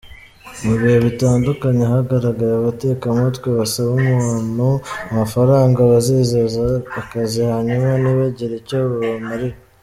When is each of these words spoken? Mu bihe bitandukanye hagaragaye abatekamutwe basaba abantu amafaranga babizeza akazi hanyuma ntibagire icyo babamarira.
Mu 0.65 0.73
bihe 0.79 0.97
bitandukanye 1.07 1.83
hagaragaye 1.93 2.53
abatekamutwe 2.55 3.47
basaba 3.57 3.91
abantu 4.07 4.69
amafaranga 5.11 5.79
babizeza 5.91 6.63
akazi 7.01 7.39
hanyuma 7.51 7.89
ntibagire 8.01 8.55
icyo 8.63 8.77
babamarira. 8.89 9.57